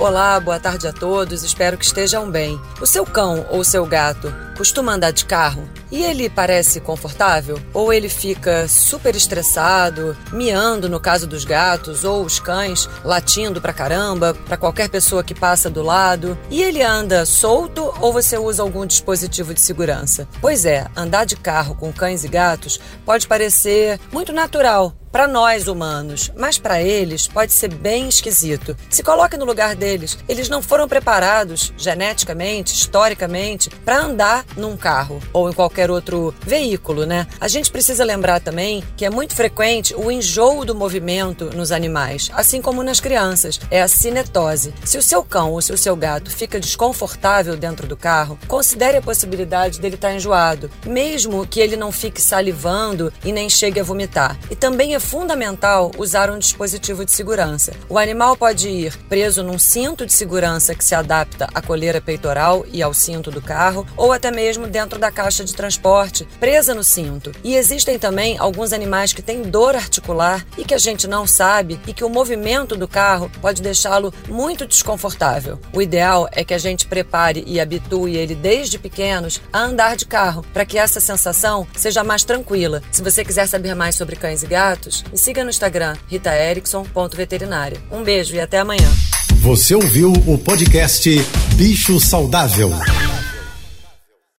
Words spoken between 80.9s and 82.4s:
sensação seja mais